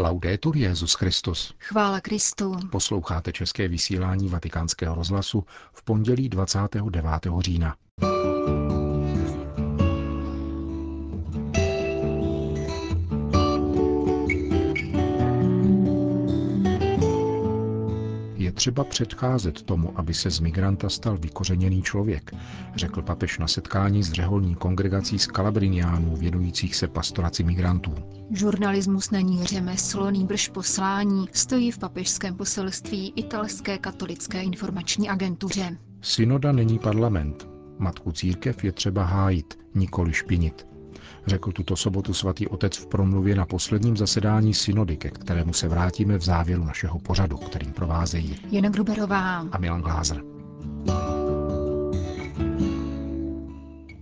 [0.00, 1.54] Laudetur Jezus Christus.
[1.58, 2.56] Chvála Kristu.
[2.70, 7.04] Posloucháte české vysílání Vatikánského rozhlasu v pondělí 29.
[7.40, 7.76] října.
[18.60, 22.30] Třeba předcházet tomu, aby se z migranta stal vykořeněný člověk,
[22.74, 27.94] řekl papež na setkání s řeholní kongregací z Kalabriniánů věnujících se pastoraci migrantů.
[28.30, 35.78] Žurnalismus není řemeslo, nýbrž poslání, stojí v papežském poselství italské katolické informační agentuře.
[36.00, 37.48] Synoda není parlament.
[37.78, 40.69] Matku církev je třeba hájit, nikoli špinit
[41.26, 46.18] řekl tuto sobotu svatý otec v promluvě na posledním zasedání synody, ke kterému se vrátíme
[46.18, 50.22] v závěru našeho pořadu, kterým provázejí Jana Gruberová a Milan Glázer.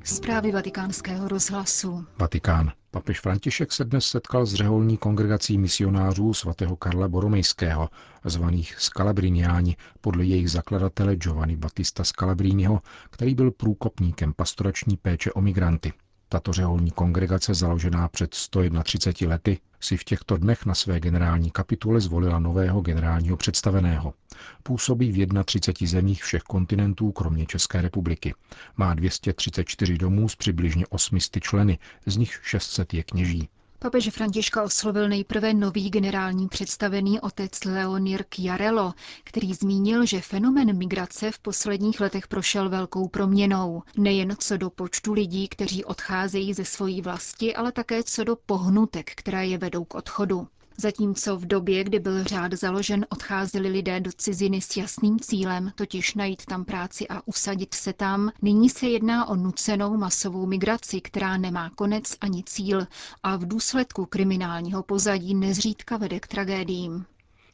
[0.05, 2.05] Zprávy vatikánského rozhlasu.
[2.19, 2.73] Vatikán.
[2.91, 7.89] Papež František se dnes setkal s řeholní kongregací misionářů svatého Karla Boromejského,
[8.25, 15.93] zvaných Scalabriniáni, podle jejich zakladatele Giovanni Battista Scalabriniho, který byl průkopníkem pastorační péče o migranty.
[16.31, 22.01] Tato řeholní kongregace, založená před 131 lety, si v těchto dnech na své generální kapitule
[22.01, 24.15] zvolila nového generálního představeného.
[24.63, 28.35] Působí v 31 zemích všech kontinentů, kromě České republiky.
[28.77, 33.49] Má 234 domů s přibližně 800 členy, z nich 600 je kněží.
[33.81, 41.31] Papež Františka oslovil nejprve nový generální představený otec Leonir Chiarello, který zmínil, že fenomen migrace
[41.31, 43.83] v posledních letech prošel velkou proměnou.
[43.97, 49.11] Nejen co do počtu lidí, kteří odcházejí ze svojí vlasti, ale také co do pohnutek,
[49.15, 50.49] které je vedou k odchodu.
[50.81, 56.15] Zatímco v době, kdy byl řád založen, odcházeli lidé do ciziny s jasným cílem, totiž
[56.15, 61.37] najít tam práci a usadit se tam, nyní se jedná o nucenou masovou migraci, která
[61.37, 62.87] nemá konec ani cíl
[63.23, 67.05] a v důsledku kriminálního pozadí nezřídka vede k tragédiím.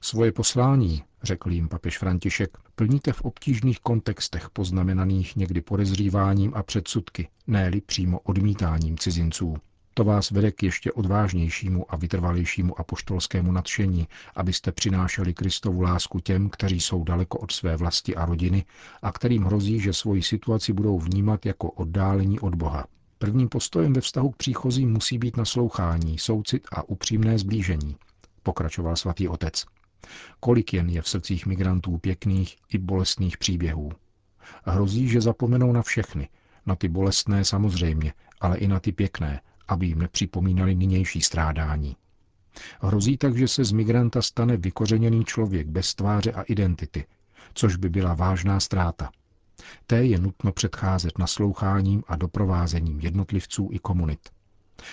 [0.03, 7.29] Svoje poslání, řekl jim papež František, plníte v obtížných kontextech poznamenaných někdy podezříváním a předsudky,
[7.47, 9.57] ne-li přímo odmítáním cizinců.
[9.97, 16.51] To vás vede k ještě odvážnějšímu a vytrvalejšímu apoštolskému nadšení, abyste přinášeli Kristovu lásku těm,
[16.51, 18.65] kteří jsou daleko od své vlasti a rodiny
[19.03, 22.87] a kterým hrozí, že svoji situaci budou vnímat jako oddálení od Boha.
[23.19, 27.97] Prvním postojem ve vztahu k příchozím musí být naslouchání, soucit a upřímné zblížení,
[28.43, 29.65] pokračoval svatý otec.
[30.41, 33.93] Kolik jen je v srdcích migrantů pěkných i bolestných příběhů.
[34.65, 36.29] Hrozí, že zapomenou na všechny,
[36.67, 41.97] na ty bolestné samozřejmě, ale i na ty pěkné, aby jim nepřipomínali nynější strádání.
[42.81, 47.07] Hrozí tak, že se z migranta stane vykořeněný člověk bez tváře a identity,
[47.55, 49.11] což by byla vážná ztráta.
[49.87, 54.29] Té je nutno předcházet nasloucháním a doprovázením jednotlivců i komunit.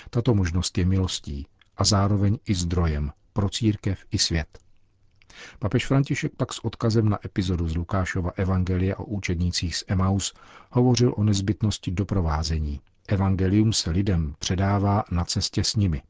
[0.10, 4.60] Tato možnost je milostí a zároveň i zdrojem pro církev i svět.
[5.60, 10.34] Papež František pak s odkazem na epizodu z Lukášova Evangelia o učednících z Emaus
[10.72, 16.02] hovořil o nezbytnosti doprovázení, Evangelium se lidem předává na cestě s nimi.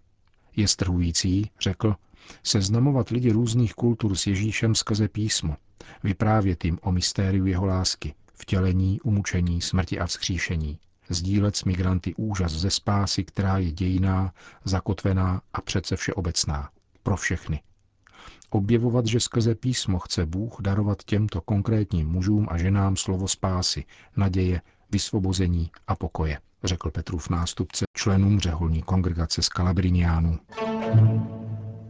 [0.55, 1.95] Je strhující, řekl,
[2.43, 5.55] seznamovat lidi různých kultur s Ježíšem skrze písmo,
[6.03, 10.79] vyprávět jim o mystériu jeho lásky, vtělení, umučení, smrti a vzkříšení,
[11.09, 14.33] sdílet s migranty úžas ze spásy, která je dějiná,
[14.63, 16.69] zakotvená a přece všeobecná,
[17.03, 17.61] pro všechny.
[18.49, 23.85] Objevovat, že skrze písmo chce Bůh darovat těmto konkrétním mužům a ženám slovo spásy,
[24.17, 30.39] naděje, vysvobození a pokoje řekl Petrův nástupce členům řeholní kongregace z Kalabriniánů.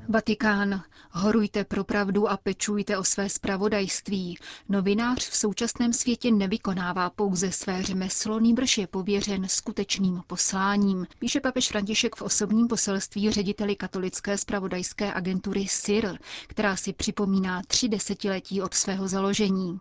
[0.09, 0.84] Vatikán.
[1.12, 4.38] Horujte pro pravdu a pečujte o své spravodajství.
[4.70, 11.68] Novinář v současném světě nevykonává pouze své řemeslo, nýbrž je pověřen skutečným posláním, píše papež
[11.68, 16.18] František v osobním poselství řediteli katolické spravodajské agentury SIR,
[16.48, 19.80] která si připomíná tři desetiletí od svého založení.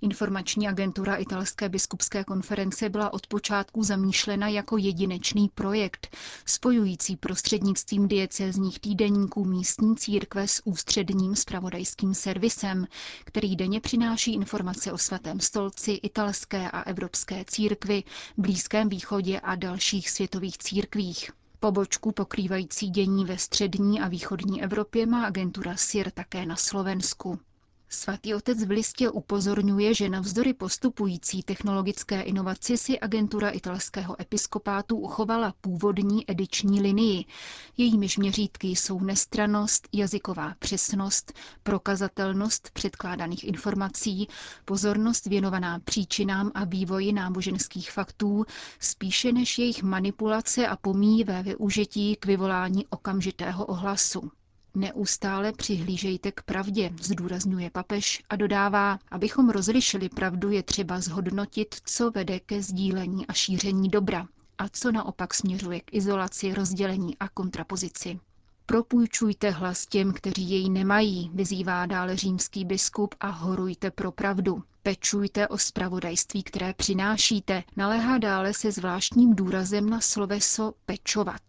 [0.00, 6.16] Informační agentura italské biskupské konference byla od počátku zamýšlena jako jedinečný projekt,
[6.46, 12.86] spojující prostřednictvím diecézních týdeníků místní církve s ústředním spravodajským servisem,
[13.24, 18.04] který denně přináší informace o svatém stolci, italské a evropské církvi,
[18.36, 21.30] Blízkém východě a dalších světových církvích.
[21.60, 27.38] Pobočku pokrývající dění ve střední a východní Evropě má agentura SIR také na Slovensku.
[27.94, 35.54] Svatý otec v listě upozorňuje, že navzdory postupující technologické inovaci si agentura italského episkopátu uchovala
[35.60, 37.24] původní ediční linii.
[37.76, 41.32] Jejímiž měřítky jsou nestranost, jazyková přesnost,
[41.62, 44.28] prokazatelnost předkládaných informací,
[44.64, 48.44] pozornost věnovaná příčinám a vývoji náboženských faktů,
[48.80, 54.30] spíše než jejich manipulace a pomíjivé využití k vyvolání okamžitého ohlasu.
[54.74, 62.10] Neustále přihlížejte k pravdě, zdůrazňuje papež a dodává, abychom rozlišili pravdu, je třeba zhodnotit, co
[62.10, 64.26] vede ke sdílení a šíření dobra
[64.58, 68.20] a co naopak směřuje k izolaci, rozdělení a kontrapozici.
[68.66, 74.62] Propůjčujte hlas těm, kteří jej nemají, vyzývá dále římský biskup a horujte pro pravdu.
[74.82, 81.42] Pečujte o spravodajství, které přinášíte, naléhá dále se zvláštním důrazem na sloveso pečovat.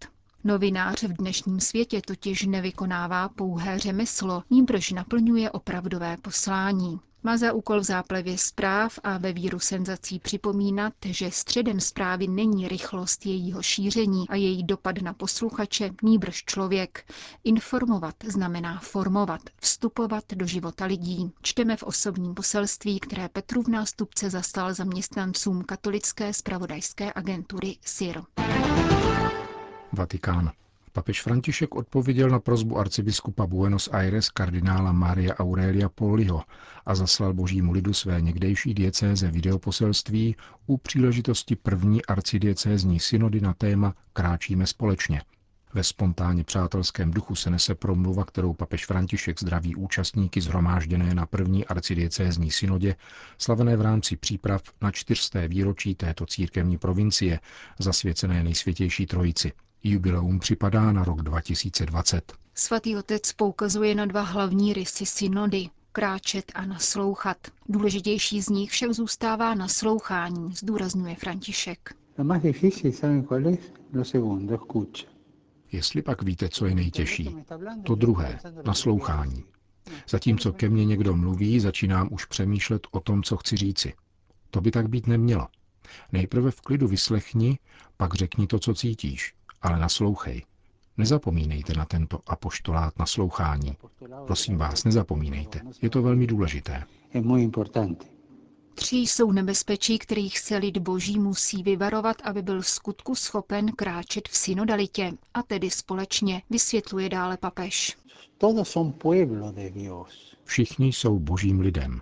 [0.48, 7.00] Novinář v dnešním světě totiž nevykonává pouhé řemeslo, nímž naplňuje opravdové poslání.
[7.24, 12.68] Má za úkol v záplevě zpráv a ve víru senzací připomínat, že středem zprávy není
[12.68, 17.14] rychlost jejího šíření a její dopad na posluchače, níbrž člověk.
[17.44, 21.32] Informovat znamená formovat, vstupovat do života lidí.
[21.42, 28.22] Čteme v osobním poselství, které Petru v nástupce zastal zaměstnancům katolické spravodajské agentury SIR.
[29.96, 30.52] Vatikán.
[30.96, 36.44] Papež František odpověděl na prozbu arcibiskupa Buenos Aires kardinála Maria Aurelia Poliho
[36.86, 40.36] a zaslal božímu lidu své někdejší diecéze videoposelství
[40.68, 45.22] u příležitosti první arcidiecézní synody na téma Kráčíme společně.
[45.74, 51.66] Ve spontánně přátelském duchu se nese promluva, kterou papež František zdraví účastníky zhromážděné na první
[51.66, 52.96] arcidiecézní synodě,
[53.38, 57.40] slavené v rámci příprav na čtyřsté výročí této církevní provincie,
[57.80, 59.52] zasvěcené nejsvětější trojici–
[59.88, 62.34] Jubileum připadá na rok 2020.
[62.56, 67.38] Svatý otec poukazuje na dva hlavní rysy synody kráčet a naslouchat.
[67.70, 71.96] Důležitější z nich však zůstává naslouchání, zdůrazňuje František.
[75.72, 77.36] Jestli pak víte, co je nejtěžší,
[77.84, 79.44] to druhé, naslouchání.
[80.10, 83.94] Zatímco ke mně někdo mluví, začínám už přemýšlet o tom, co chci říci.
[84.52, 85.48] To by tak být nemělo.
[86.12, 87.60] Nejprve v klidu vyslechni,
[87.98, 89.34] pak řekni to, co cítíš
[89.66, 90.44] ale naslouchej.
[90.98, 93.78] Nezapomínejte na tento apoštolát naslouchání.
[94.28, 95.62] Prosím vás, nezapomínejte.
[95.82, 96.84] Je to velmi důležité.
[98.76, 104.28] Tři jsou nebezpečí, kterých se lid boží musí vyvarovat, aby byl v skutku schopen kráčet
[104.30, 107.98] v synodalitě, a tedy společně, vysvětluje dále papež.
[110.44, 112.02] Všichni jsou božím lidem.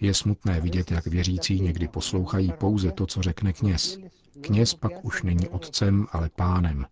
[0.00, 3.98] Je smutné vidět, jak věřící někdy poslouchají pouze to, co řekne kněz.
[4.40, 6.86] Kněz pak už není otcem, ale pánem.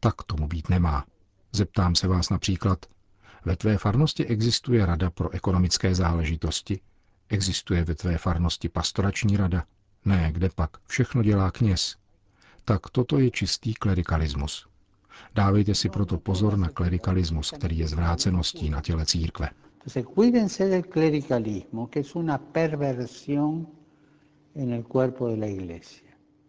[0.00, 1.04] Tak tomu být nemá.
[1.52, 2.86] Zeptám se vás například,
[3.44, 6.80] ve tvé farnosti existuje rada pro ekonomické záležitosti?
[7.28, 9.64] Existuje ve tvé farnosti pastorační rada?
[10.04, 10.70] Ne, kde pak?
[10.86, 11.96] Všechno dělá kněz.
[12.64, 14.66] Tak toto je čistý klerikalismus.
[15.34, 19.48] Dávejte si proto pozor na klerikalismus, který je zvráceností na těle církve.
[19.74, 20.04] Entonces,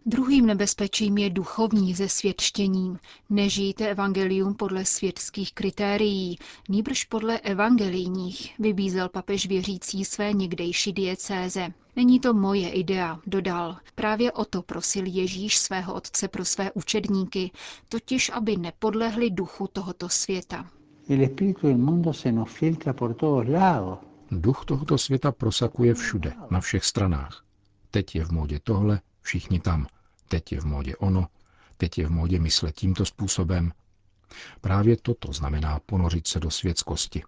[0.06, 3.00] Druhým nebezpečím je duchovní zesvědčením.
[3.30, 6.38] Nežijte evangelium podle světských kritérií,
[6.70, 11.68] nýbrž podle evangelijních, vybízel papež věřící své někdejší diecéze.
[11.96, 13.78] Není to moje idea, dodal.
[13.96, 17.52] Právě o to prosil Ježíš svého otce pro své učedníky,
[17.90, 20.70] totiž aby nepodlehli duchu tohoto světa.
[24.32, 27.44] Duch tohoto světa prosakuje všude, na všech stranách.
[27.92, 29.88] Teď je v módě tohle, všichni tam.
[30.28, 31.28] Teď je v módě ono,
[31.78, 33.72] teď je v módě myslet tímto způsobem.
[34.62, 37.24] Právě toto znamená ponořit se do světskosti.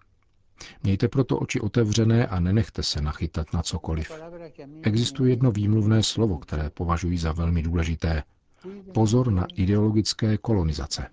[0.82, 4.10] Mějte proto oči otevřené a nenechte se nachytat na cokoliv.
[4.82, 8.22] Existuje jedno výmluvné slovo, které považuji za velmi důležité.
[8.94, 11.06] Pozor na ideologické kolonizace.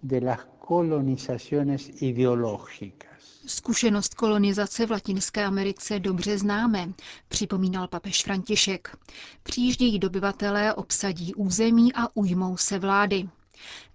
[3.47, 6.93] Zkušenost kolonizace v Latinské Americe dobře známe,
[7.27, 8.95] připomínal papež František.
[9.43, 13.29] Přijíždějí dobyvatelé, obsadí území a ujmou se vlády.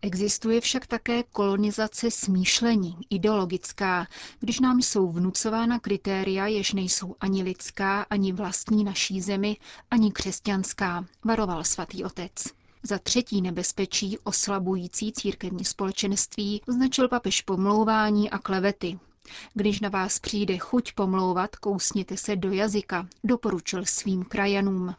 [0.02, 4.06] Existuje však také kolonizace smýšlení, ideologická,
[4.40, 9.56] když nám jsou vnucována kritéria, jež nejsou ani lidská, ani vlastní naší zemi,
[9.90, 12.57] ani křesťanská, varoval svatý otec.
[12.82, 18.98] Za třetí nebezpečí oslabující církevní společenství označil papež pomlouvání a klevety.
[19.54, 24.94] Když na vás přijde chuť pomlouvat, kousněte se do jazyka, doporučil svým krajanům.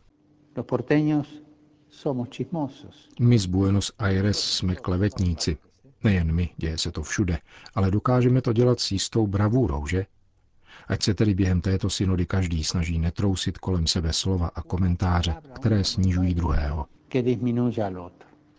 [3.19, 5.57] My z Buenos Aires jsme klevetníci.
[6.03, 7.39] Nejen my, děje se to všude,
[7.75, 10.05] ale dokážeme to dělat s jistou bravůrou, že?
[10.88, 15.83] Ať se tedy během této synody každý snaží netrousit kolem sebe slova a komentáře, které
[15.83, 16.86] snižují druhého.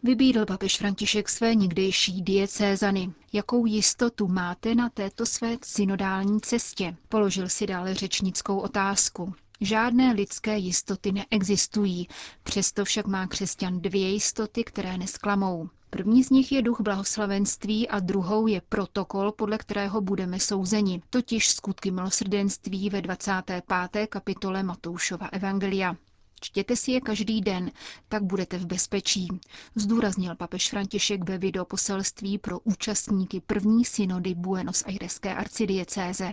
[0.02, 3.10] Vybídl papež František své někdejší diecézany.
[3.32, 6.96] Jakou jistotu máte na této své synodální cestě?
[7.08, 9.34] Položil si dále řečnickou otázku.
[9.60, 12.08] Žádné lidské jistoty neexistují,
[12.42, 15.68] přesto však má křesťan dvě jistoty, které nesklamou.
[15.90, 21.48] První z nich je duch blahoslavenství a druhou je protokol, podle kterého budeme souzeni, totiž
[21.48, 24.06] skutky milosrdenství ve 25.
[24.08, 25.96] kapitole Matoušova Evangelia.
[26.40, 27.70] Čtěte si je každý den,
[28.08, 29.28] tak budete v bezpečí,
[29.74, 36.32] zdůraznil papež František ve videoposelství pro účastníky první synody Buenos Aireské arcidiecéze.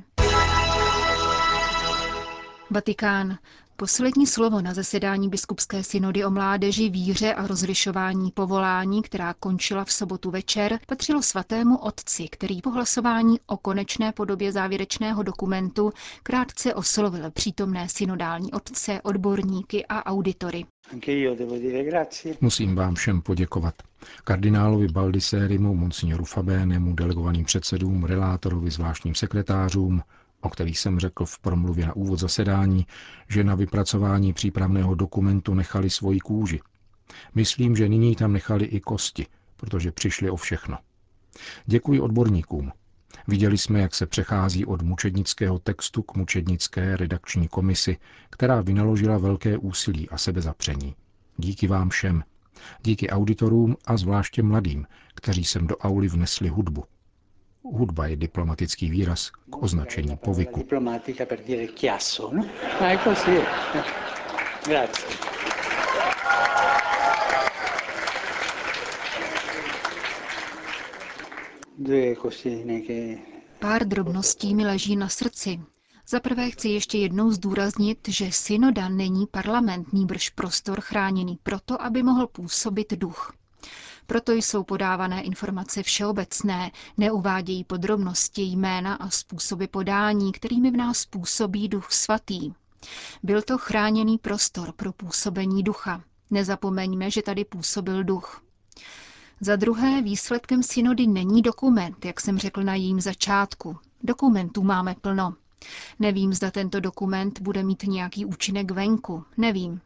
[2.70, 3.38] Vatikán.
[3.80, 9.92] Poslední slovo na zasedání biskupské synody o mládeži, víře a rozlišování povolání, která končila v
[9.92, 15.92] sobotu večer, patřilo svatému otci, který po hlasování o konečné podobě závěrečného dokumentu
[16.24, 20.66] krátce oslovil přítomné synodální otce, odborníky a auditory.
[22.42, 23.76] Musím vám všem poděkovat.
[24.24, 30.02] Kardinálovi Baldisérimu, monsignoru Fabénemu, delegovaným předsedům, relátorovi, zvláštním sekretářům,
[30.48, 32.88] o kterých jsem řekl v promluvě na úvod zasedání,
[33.30, 36.60] že na vypracování přípravného dokumentu nechali svoji kůži.
[37.36, 39.26] Myslím, že nyní tam nechali i kosti,
[39.58, 40.78] protože přišli o všechno.
[41.66, 42.72] Děkuji odborníkům.
[43.28, 47.98] Viděli jsme, jak se přechází od mučednického textu k mučednické redakční komisi,
[48.30, 50.96] která vynaložila velké úsilí a sebezapření.
[51.38, 52.24] Díky vám všem.
[52.84, 56.84] Díky auditorům a zvláště mladým, kteří sem do auly vnesli hudbu–
[57.64, 60.64] Hudba je diplomatický výraz k označení povyku.
[62.32, 62.46] No?
[73.60, 75.60] Pár drobností mi leží na srdci.
[76.08, 82.04] Za prvé chci ještě jednou zdůraznit, že synoda není parlamentní brž prostor chráněný proto, aby
[82.04, 83.34] mohl působit duch.
[84.08, 91.68] Proto jsou podávané informace všeobecné, neuvádějí podrobnosti, jména a způsoby podání, kterými v nás působí
[91.68, 92.54] duch svatý.
[93.24, 96.04] Byl to chráněný prostor pro působení ducha.
[96.30, 98.44] Nezapomeňme, že tady působil duch.
[99.42, 103.78] Za druhé, výsledkem synody není dokument, jak jsem řekl na jejím začátku.
[104.04, 105.34] Dokumentů máme plno.
[106.00, 109.24] Nevím, zda tento dokument bude mít nějaký účinek venku.
[109.38, 109.82] Nevím.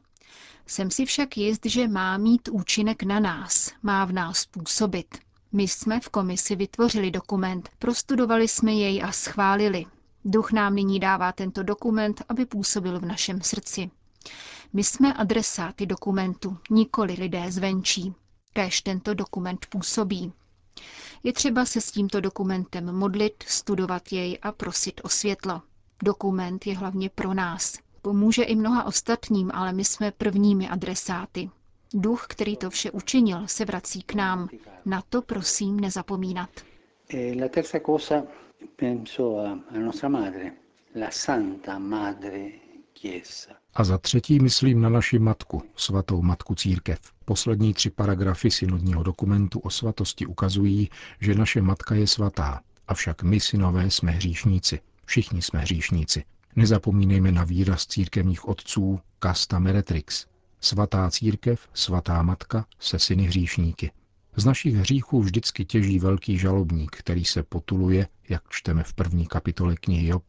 [0.68, 5.18] Jsem si však jist, že má mít účinek na nás, má v nás působit.
[5.52, 9.86] My jsme v komisi vytvořili dokument, prostudovali jsme jej a schválili.
[10.26, 13.92] Duch nám nyní dává tento dokument, aby působil v našem srdci.
[14.74, 18.14] My jsme adresáty dokumentu, nikoli lidé zvenčí.
[18.54, 20.34] Kéž tento dokument působí.
[21.24, 25.62] Je třeba se s tímto dokumentem modlit, studovat jej a prosit o světlo.
[26.04, 27.78] Dokument je hlavně pro nás.
[28.02, 31.50] Pomůže i mnoha ostatním, ale my jsme prvními adresáty.
[31.94, 34.50] Duch, který to vše učinil, se vrací k nám.
[34.86, 36.50] Na to prosím nezapomínat.
[37.14, 37.36] E
[43.74, 47.00] A za třetí myslím na naši matku, svatou matku církev.
[47.26, 50.90] Poslední tři paragrafy synodního dokumentu o svatosti ukazují,
[51.20, 54.80] že naše matka je svatá, avšak my synové jsme hříšníci.
[55.06, 56.24] Všichni jsme hříšníci.
[56.56, 60.26] Nezapomínejme na výraz církevních otců Casta Meretrix.
[60.62, 63.92] Svatá církev, svatá matka se syny hříšníky.
[64.36, 69.76] Z našich hříchů vždycky těží velký žalobník, který se potuluje, jak čteme v první kapitole
[69.76, 70.24] knihy Job,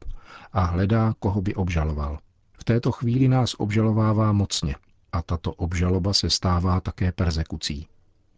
[0.52, 2.18] a hledá, koho by obžaloval.
[2.52, 4.76] V této chvíli nás obžalovává mocně
[5.12, 7.86] a tato obžaloba se stává také persekucí.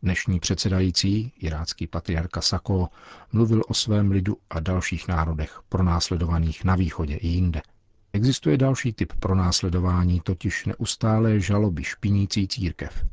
[0.02, 2.88] Dnešní předsedající, irácký patriarka Sako,
[3.32, 7.62] mluvil o svém lidu a dalších národech pronásledovaných na východě i jinde–
[8.14, 13.06] Existuje další typ pronásledování, totiž neustálé žaloby špinící církev.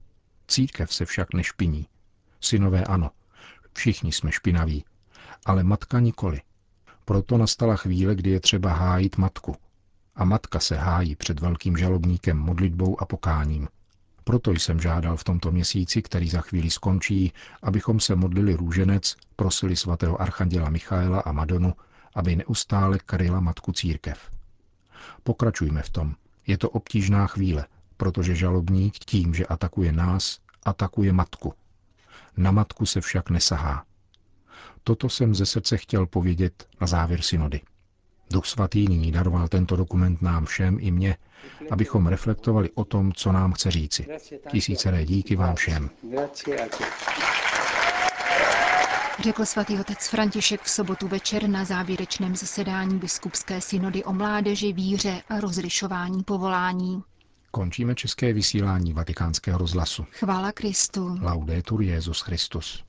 [0.48, 1.88] Církev se však nešpiní.
[2.42, 3.12] Synové ano,
[3.74, 4.86] všichni jsme špinaví,
[5.46, 6.42] ale matka nikoli.
[7.06, 9.56] Proto nastala chvíle, kdy je třeba hájit matku.
[10.16, 13.68] A matka se hájí před velkým žalobníkem modlitbou a pokáním.
[14.24, 19.76] Proto jsem žádal v tomto měsíci, který za chvíli skončí, abychom se modlili růženec, prosili
[19.76, 21.74] svatého archanděla Michaela a Madonu,
[22.16, 24.41] aby neustále kryla matku církev.
[25.24, 26.16] Pokračujme v tom.
[26.48, 27.66] Je to obtížná chvíle,
[27.98, 31.54] protože žalobník tím, že atakuje nás, atakuje matku.
[32.38, 33.86] Na matku se však nesahá.
[34.84, 37.62] Toto jsem ze srdce chtěl povědět na závěr synody.
[38.32, 41.18] Duch svatý nyní daroval tento dokument nám všem i mně,
[41.72, 44.08] abychom reflektovali o tom, co nám chce říci.
[44.52, 45.90] Tisíce díky vám všem
[49.22, 55.22] řekl svatý otec František v sobotu večer na závěrečném zasedání biskupské synody o mládeži, víře
[55.30, 57.04] a rozlišování povolání.
[57.52, 60.06] Končíme české vysílání vatikánského rozhlasu.
[60.12, 61.18] Chvála Kristu.
[61.22, 62.84] Laudetur Jezus Christus.